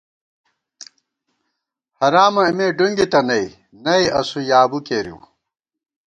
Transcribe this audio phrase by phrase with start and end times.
[1.99, 3.45] حرامہ اِمے ڈُونگِتہ نئی،
[3.83, 5.19] نئی اسُو یابُو کېرِؤ